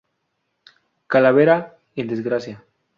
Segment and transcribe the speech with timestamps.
[1.13, 1.59] Calavera
[1.95, 2.65] en desgracia.